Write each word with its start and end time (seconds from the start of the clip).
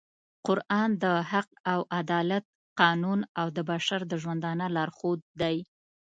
قرآن 0.47 0.89
د 1.03 1.05
حق 1.31 1.49
او 1.71 1.79
عدالت 1.99 2.43
قانون 2.81 3.19
او 3.39 3.47
د 3.55 3.57
بشر 3.71 4.01
د 4.11 4.13
ژوندانه 4.21 4.65
لارښود 4.75 5.19
دی 5.41 5.57